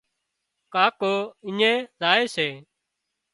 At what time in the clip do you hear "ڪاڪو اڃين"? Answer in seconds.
0.73-1.75